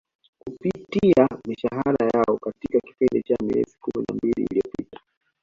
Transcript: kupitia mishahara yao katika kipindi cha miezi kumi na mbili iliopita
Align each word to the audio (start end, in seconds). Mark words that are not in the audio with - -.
kupitia 0.39 1.27
mishahara 1.47 2.05
yao 2.13 2.37
katika 2.37 2.79
kipindi 2.79 3.23
cha 3.23 3.35
miezi 3.43 3.77
kumi 3.81 4.05
na 4.09 4.15
mbili 4.15 4.43
iliopita 4.51 4.99